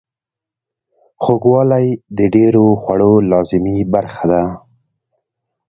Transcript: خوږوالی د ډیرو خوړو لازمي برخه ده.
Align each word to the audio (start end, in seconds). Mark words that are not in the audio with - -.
خوږوالی 1.21 1.87
د 2.17 2.19
ډیرو 2.33 2.65
خوړو 2.81 3.13
لازمي 3.31 3.77
برخه 3.93 4.25
ده. 4.31 4.43